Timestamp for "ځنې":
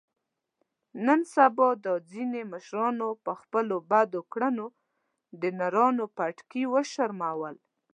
2.11-2.41